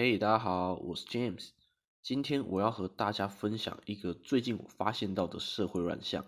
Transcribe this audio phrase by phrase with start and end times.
[0.00, 1.48] 嘿，大家好，我是 James。
[2.02, 6.24] 今天我要和大家分享一个最近我发现到的社会乱象。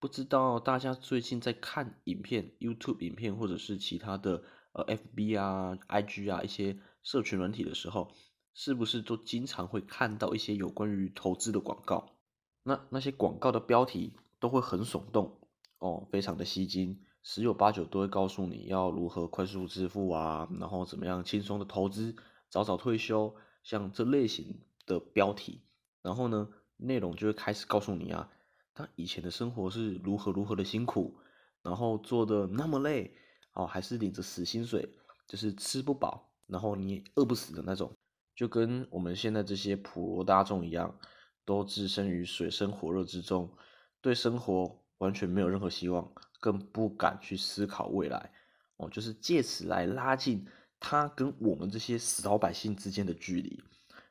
[0.00, 4.42] 不知道大家最近在看影片、YouTube 影片，或者是其他的
[4.72, 8.10] 呃 FB 啊、IG 啊一些社群软体的时候，
[8.54, 12.16] 是不是都经常会看到一些有关于投资的广告？
[12.64, 15.38] 那那些广告的标题都会很耸动
[15.78, 22.16] 哦，非常的吸睛，十有八九都会告诉你要如何快速致富啊，然后怎么样轻松的投资。
[22.56, 25.60] 早早退休，像这类型的标题，
[26.00, 28.30] 然后呢，内容就会开始告诉你啊，
[28.72, 31.18] 他以前的生活是如何如何的辛苦，
[31.60, 33.14] 然后做的那么累，
[33.52, 34.88] 哦，还是领着死薪水，
[35.28, 37.92] 就是吃不饱，然后你饿不死的那种，
[38.34, 40.98] 就跟我们现在这些普罗大众一样，
[41.44, 43.54] 都置身于水深火热之中，
[44.00, 48.32] 对生活完全没有任何希望，更不敢去思考未来，
[48.78, 50.46] 哦，就是借此来拉近。
[50.78, 53.62] 他跟我们这些死老百姓之间的距离，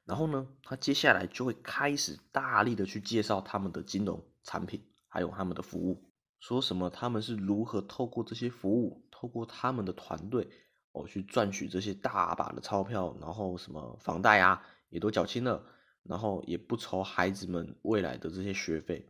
[0.03, 6.03] 然后呢，他接下来就会开始大力的去介绍他们的金融产品，还有他们的服务，
[6.39, 10.47] 说什么他们是如何透过这些服务，透过他们的团队
[10.91, 15.63] 哦去赚取这些大把的钞票，然后什么房贷啊也都缴清了，
[16.03, 19.09] 然后也不愁孩子们未来的这些学费，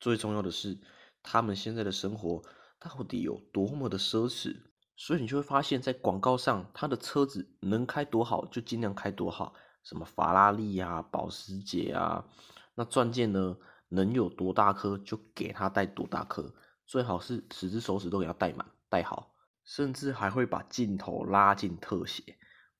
[0.00, 0.78] 最重要的是
[1.22, 2.42] 他们现在的生活
[2.78, 4.56] 到底有多么的奢侈。
[4.96, 12.24] 所以你就会发现，在广告上，他的车子能开多好就尽量开多好，什么法拉利呀、保时捷啊，
[12.74, 13.56] 那钻戒呢，
[13.88, 16.54] 能有多大颗就给他戴多大颗，
[16.86, 22.22] 最好是十只手指都给他戴满、戴好，甚至还会把镜头拉进特写，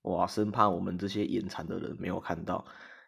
[0.02, 2.64] 哇，生怕我们这些眼馋的人没有看到，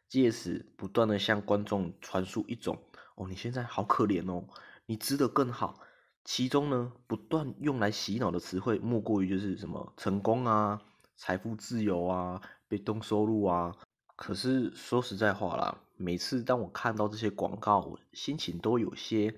[0.08, 2.82] 借此不断的向观众传输一种，
[3.14, 4.44] 哦，你现在好可怜哦，
[4.86, 5.78] 你值得更好。
[6.24, 10.80] 其中呢，不断用来洗脑的词汇，莫过于就是什么成功啊、
[11.16, 13.76] 财富自由啊、被动收入啊。
[14.16, 19.34] 可是说实在话啦，每次当我看到这些广告，心情都有些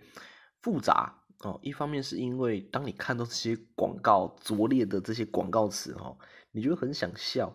[0.62, 1.58] 复杂哦。
[1.60, 6.16] 一方面是因为当你看到这些广告拙劣的这些广告词哦，
[6.52, 7.52] 你就会很想笑；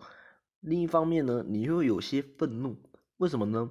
[0.60, 2.76] 另一方面呢，你又有些愤怒。
[3.16, 3.70] 为什么呢？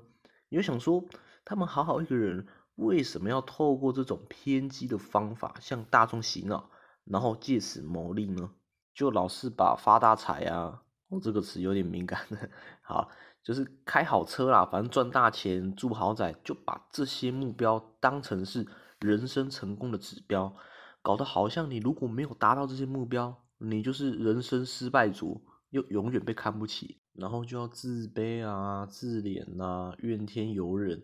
[0.49, 1.05] 你就想说，
[1.45, 2.47] 他们好好一个人。
[2.81, 6.69] 为什么要透过这种偏激的方法向大众洗脑，
[7.05, 8.51] 然后借此牟利呢？
[8.93, 12.49] 就老是把发大财啊，哦，这个词有点敏感的，
[12.81, 13.09] 好，
[13.43, 18.67] 就是开好车啦，反正赚大钱、住豪宅，就把这些目标当成是
[18.99, 20.55] 人生成功的指标，
[21.01, 31.03] 搞得好像你如果没有达到这些目标，你就是人生失败组，又永远被看不起，然后就要自卑啊、自怜呐、怨天尤人。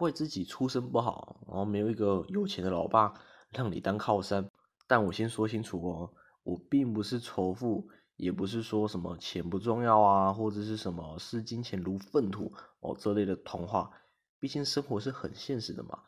[0.00, 3.12] 怪自己出身不好，然后没有一个有钱的老爸
[3.50, 4.50] 让你当靠山。
[4.86, 6.10] 但我先说清楚哦，
[6.42, 12.50] 我并不是仇富，也不是说什么钱不重要啊，或者是什么视金钱如粪土
[12.80, 13.90] 哦这类的童话。
[14.38, 15.98] 毕竟生活是很现实的嘛，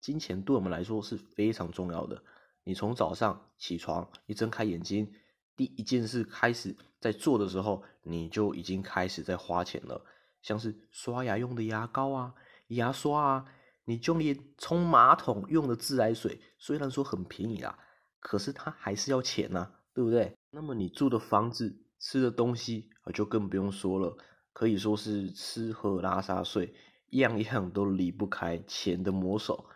[0.00, 2.22] 金钱对我们来说是非常重要的。
[2.64, 5.12] 你从早上起床一睁开眼睛，
[5.54, 10.02] 第一件事开始在做的时候，你就已经开始在花钱了，
[10.40, 12.32] 像是刷牙用的牙膏啊。
[12.74, 13.44] 牙刷啊，
[13.84, 17.78] 你就连冲马桶用的自来水，虽然说很便宜啦，
[18.20, 20.36] 可是它还是要钱呐，对不对？
[20.50, 24.16] 那么你住的房子、吃的东西啊，就更不用说了，
[24.52, 26.74] 可以说是吃喝拉撒睡，
[27.10, 29.66] 样样都离不开钱的魔手。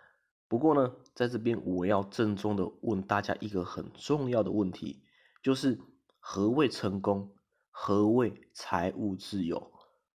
[0.49, 5.03] 不过呢，在这边我要郑重的问大家一个很重要的问题，
[5.43, 5.81] 就是
[6.21, 7.33] 何谓成功？
[7.71, 9.73] 何谓财务自由？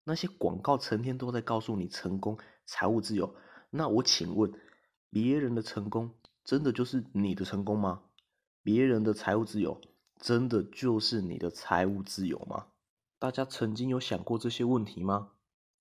[0.04, 2.38] 那些广告成天都在告诉你成功。
[2.68, 3.34] 财务自由，
[3.70, 4.52] 那我请问，
[5.10, 6.12] 别人的成功
[6.44, 8.04] 真的就是你的成功吗？
[8.62, 9.80] 别人的财务自由
[10.20, 12.68] 真的就是你的财务自由吗？
[13.18, 15.32] 大家曾经有想过这些问题吗？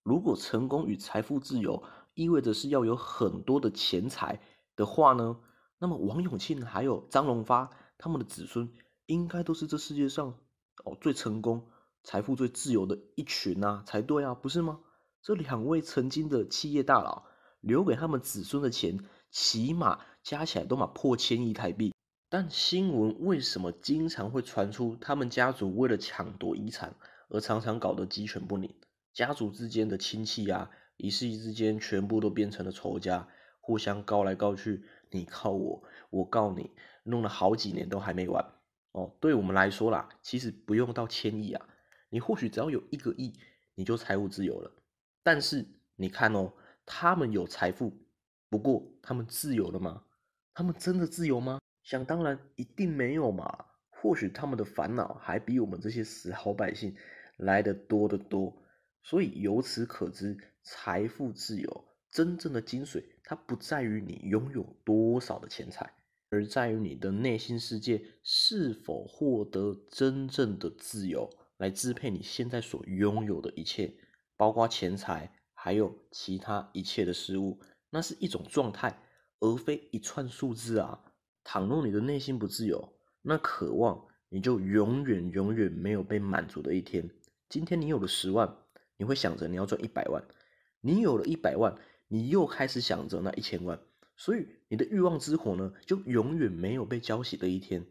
[0.04, 1.82] 如果成功与财富自由
[2.14, 4.40] 意味着是要有很多的钱财
[4.76, 5.40] 的话呢？
[5.78, 7.68] 那么王永庆还有张荣发
[7.98, 8.72] 他们的子孙
[9.06, 10.38] 应该都是这世界上
[10.84, 11.68] 哦最成功、
[12.04, 14.78] 财富最自由的一群啊，才对啊，不是吗？
[15.26, 17.24] 这两位曾经的企业大佬
[17.60, 19.00] 留给他们子孙的钱，
[19.32, 21.92] 起码加起来都嘛破千亿台币。
[22.28, 26.94] 但新闻为什么经常会传出他们家族为了抢夺遗产
[27.28, 28.72] 而常常搞得鸡犬不宁？
[29.12, 33.26] 家族之间的亲戚啊，一夕之间全部都变成了仇家，
[33.58, 36.70] 互相告来告去，你告我，我告你，
[37.02, 38.52] 弄了好几年都还没完。
[38.92, 41.66] 哦，对我们来说啦，其实不用到千亿啊，
[42.10, 43.32] 你或许只要有一个亿，
[43.74, 44.70] 你就财务自由了。
[45.26, 46.52] 但是你看哦，
[46.84, 47.92] 他们有财富，
[48.48, 50.04] 不过他们自由了吗？
[50.54, 51.58] 他们真的自由吗？
[51.82, 53.64] 想当然，一定没有嘛。
[53.90, 56.94] 或许他们的烦恼还比我们这些死好百姓
[57.38, 58.56] 来的多得多。
[59.02, 65.92] 所以由此可知，财富自由真正的精髓，它不在于你拥有多少的钱财，
[66.30, 73.92] 而在于你的内心世界是否获得真正的自由，来支配你现在所拥有的一切，
[74.36, 77.60] 包括钱财，还有其他一切的事物。
[77.90, 79.00] 那是一种状态，
[79.40, 81.00] 而非一串数字啊！
[81.44, 82.92] 倘若你的内心不自由，
[83.22, 87.10] 那渴望你就永远永远没有被满足的一天。
[87.48, 88.56] 今天你有了十万。
[88.98, 90.24] 你会想着你要赚一百万，
[90.80, 91.76] 你有了一百万，
[92.08, 93.78] 你又开始想着那一千万，
[94.16, 97.86] 所以你的欲望之火呢，就永远没有被浇熄的一天。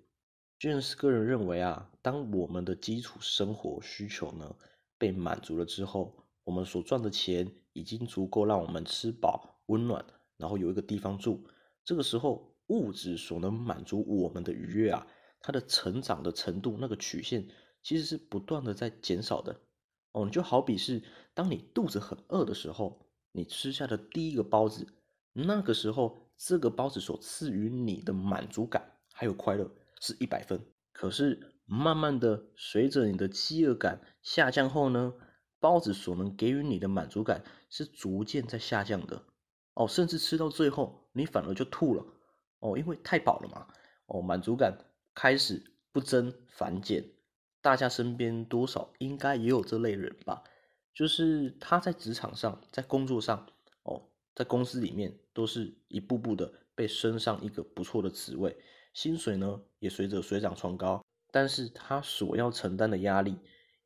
[0.59, 4.55] James 个人认为啊，当我们的基础生活需求呢
[4.97, 10.05] 被满足了之后，我们所赚的钱已经足够让我们吃饱、温暖，
[10.37, 11.45] 然后有一个地方住。
[11.83, 15.05] 这个时候，物质所能满足我们的愉悦啊，
[15.41, 17.47] 它的成长的程度那个曲线
[17.83, 19.59] 其实是不断的在减少的。
[20.13, 21.03] 哦，就好比是
[21.33, 24.87] 当你肚子很饿的时候，你吃下的第一个包子，
[25.33, 29.69] 那个时候这个包子所赐予你的满足感还有快乐
[29.99, 30.65] 是一百分。
[30.93, 35.13] 可是慢慢的随着你的饥饿感下降后呢，
[35.59, 39.23] 包子所能给予你的满足感是逐渐在下降的。
[39.73, 42.05] 哦，甚至吃到最后你反而就吐了。
[42.59, 43.67] 哦，因为太饱了嘛。
[44.07, 44.77] 哦，满足感
[45.13, 47.03] 开始不增反减。
[47.61, 50.43] 大家身边多少应该也有这类人吧，
[50.93, 53.47] 就是他在职场上，在工作上，
[53.81, 58.55] 哦，在公司里面都是一步步的被升上一个不错的职位，
[58.93, 63.35] 薪水呢也随着水涨船高，但是他所要承担的压力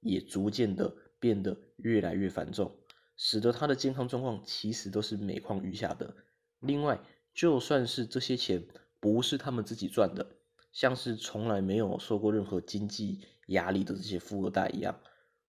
[0.01, 2.75] 也逐渐的变得越来越繁重，
[3.15, 6.15] 使得他的健康状况其实都是每况愈下的。
[6.59, 7.01] 另外，
[7.33, 8.67] 就算是这些钱
[8.99, 10.37] 不是他们自己赚的，
[10.71, 13.21] 像是从来没有受过任何经济。
[13.49, 15.01] 压力的这些富二代一样，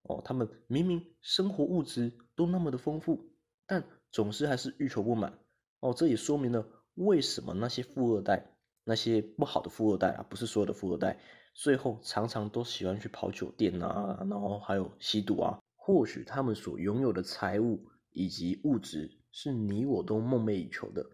[0.04, 3.34] 哦，他们明明生活物质都那么的丰富，
[3.66, 5.38] 但总是还是欲求不满，
[5.80, 11.18] 哦，这也说明了为什么那些富二代，那些不好的富二代啊，不是所有的富二代，
[11.52, 15.58] 最后常常都喜欢去跑酒店啊，然后还有吸毒啊。
[15.76, 21.04] 或许他们所拥有的财物以及物质是你我都梦寐以求的，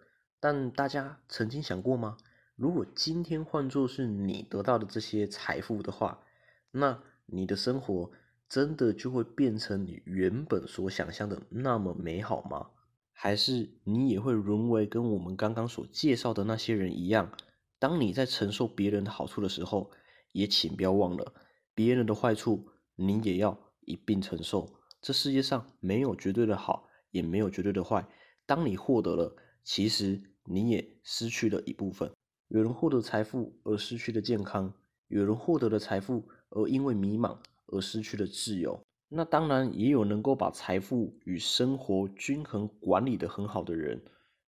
[0.41, 2.17] 但大家曾经想过吗？
[2.57, 6.23] 如果今天换作是你得到的这些财富的话，
[6.71, 8.11] 那你的生活
[8.49, 12.71] 真的就会变成你原本所想象的那么美好吗？
[13.13, 17.33] 还是你也会沦为跟我们刚刚所介绍的那些人一样？
[17.79, 19.91] 当你在承受别人的好处的时候，
[20.37, 21.33] 也请不要忘了
[21.75, 24.69] 别人的坏处，你也要一并承受。
[25.01, 28.07] 这世界上没有绝对的好，也没有绝对的坏。
[28.45, 29.35] 当你获得了，
[29.65, 32.13] 其实你也失去了一部分。
[32.49, 34.75] 有人获得财富而失去了健康，
[35.09, 36.29] 有人获得了财富。
[36.51, 37.37] 而因为迷茫
[37.67, 44.01] 而失去了自由，那当然也有能够把财富与生活均衡管理的很好的人，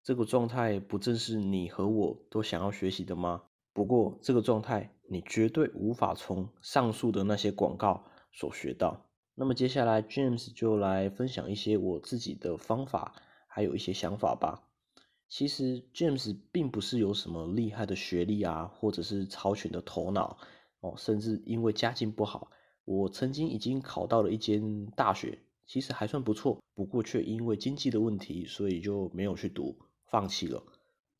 [0.05, 3.43] 这个状态不正是你和我都想要学习的吗？
[3.73, 9.07] 不过这个状态你绝对无法从上述的那些广告所学到。
[9.35, 13.15] 那么接下来 James 就来分享一些我自己的方法，
[13.47, 14.63] 还有一些想法吧。
[15.29, 20.39] 其实 James 并不是有什么厉害的学历啊，或者是超群的头脑。
[20.81, 22.51] 哦，甚至因为家境不好，
[22.85, 26.63] 我曾经已经考到了一间大学，其实还算不错。
[26.75, 30.63] 不过却因为经济的问题，所以就没有去读，放弃了。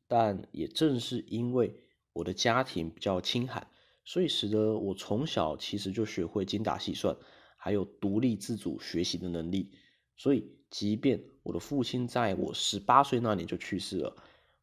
[0.07, 1.75] 但也正是因为
[2.13, 3.67] 我的家庭比较清寒，
[4.09, 7.15] 所以使得我从小其实就学会精打细算，
[7.59, 9.71] 还有独立自主学习的能力。
[10.17, 14.17] 所以，即便我的父亲在我十八岁那年就去世了，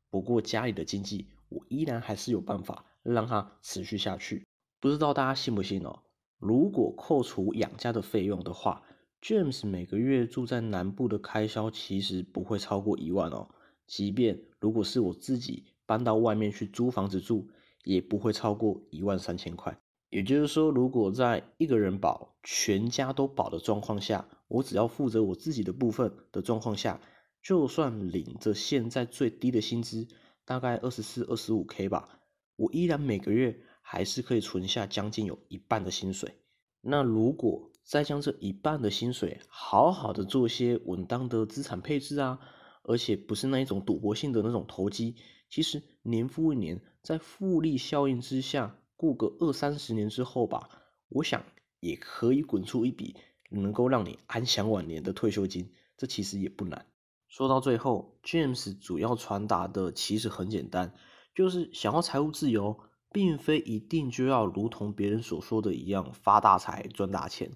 [0.09, 4.43] 不过家里的经济，我依然还是有办法让它持续下去。
[4.79, 5.99] 不知道大家信不信哦？
[6.39, 8.81] 如果扣除养家的费用的话
[9.21, 13.49] ，James 每个月住在南部的开销其实不会超过一万哦。
[13.85, 17.47] 即便如果是我自己搬到外面去租房子住，
[17.85, 19.79] 也不会超过一万三千块。
[20.09, 26.99] 也就是说，如果在一个人保、全家都保的状况下，我只要负责我自己的部分的状况下，
[27.41, 30.05] 就算领着现在最低的薪资，
[30.43, 32.19] 大概二十四、二十五 K 吧，
[32.57, 33.57] 我依然每个月。
[33.87, 36.39] 还是可以存下将近有一半的薪水。
[36.81, 42.39] 那如果再将这一半的薪水好好的做些稳当的资产配置啊，
[42.81, 45.17] 而且不是那一种赌博性的那种投机，
[45.49, 50.69] 其实年复一年，在复利效应之下，过个二三十年之后吧，
[51.09, 51.43] 我想
[51.79, 53.15] 也可以滚出一笔
[53.49, 55.73] 能够让你安享晚年的退休金。
[55.97, 56.85] 这其实也不难。
[57.27, 60.93] 说到最后，James 主要传达的其实很简单，
[61.33, 62.79] 就是想要财务自由。
[63.11, 67.49] 并非一定就要如同别人所说的一样发大财赚大钱，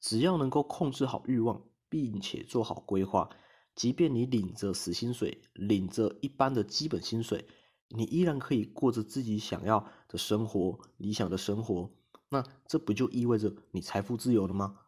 [0.00, 3.30] 只要能够控制好欲望，并且做好规划，
[3.74, 7.46] 即便你领着死薪水，领着一般的基本薪水，
[7.88, 11.90] 你依然可以过着自己想要的生活、理想的生活。
[12.28, 14.78] 那这不就意味着你财富自由了吗？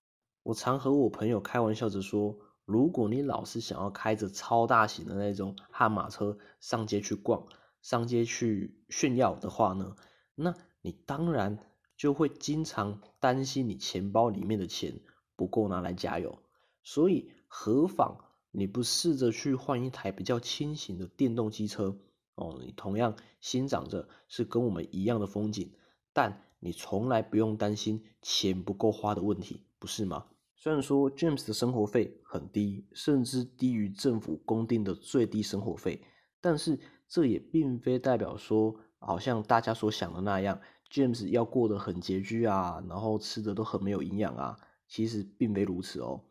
[0.43, 7.47] 我常和我朋友开玩笑着说，如果你老是想要开着超大型的那种悍马车上街去逛、
[7.83, 9.97] 上街去炫耀的话呢，
[10.35, 11.59] 那你当然。
[11.99, 15.01] 就会经常担心你钱包里面的钱
[15.35, 16.43] 不够拿来加油，
[16.83, 18.19] 所以何妨
[18.59, 21.95] 你不试着去换一台比较轻型的电动机车
[22.37, 22.59] 哦？
[22.65, 25.71] 你同样欣赏着是跟我们一样的风景，
[26.15, 30.25] 但你从来不用担心钱不够花的问题，不是吗？
[30.55, 36.01] 虽然说 James 的生活费很低，甚至低于政府公定的最低生活费，
[36.41, 40.59] 但是这也并非代表说好像大家所想的那样。
[40.91, 44.57] James 要过得很拮据啊，然后吃的都很没有营养啊，
[44.89, 46.23] 其实并非如此哦。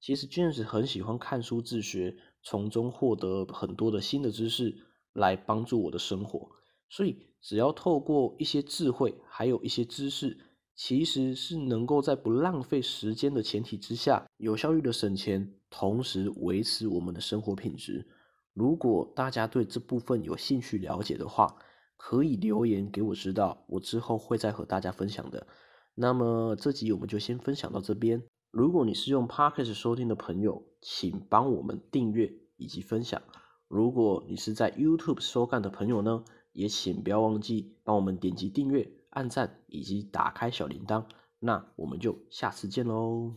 [0.00, 4.76] 其实 James 很喜欢看书自学，从中获得很多的新的知识
[5.12, 6.48] 来帮助我的生活。
[6.88, 10.38] 所以只要透过一些智慧，还有一些知识，
[10.74, 18.06] 其实是能够在不浪费时间的前提之下，有效率的省钱，同时维持我们的生活品质。
[18.54, 21.56] 如果大家对这部分有兴趣了解的话，
[21.96, 25.46] 可以留言给我知道，我之后会再和大家分享的。
[25.94, 28.22] 那么这集我们就先分享到这边。
[28.58, 33.22] 如果你是用 Podcast 收听的朋友，请帮我们订阅以及分享。
[33.68, 41.04] 如果你是在 YouTube 收看的朋友呢，也请不要忘记帮我们点击订阅、按赞以及打开小铃铛。
[41.38, 43.36] 那我们就下次见喽。